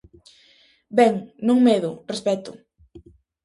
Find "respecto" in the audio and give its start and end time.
2.13-2.51